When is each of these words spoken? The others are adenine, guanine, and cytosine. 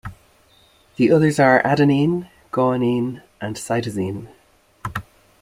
The 0.95 1.11
others 1.11 1.39
are 1.39 1.61
adenine, 1.63 2.27
guanine, 2.51 3.21
and 3.39 3.55
cytosine. 3.55 4.29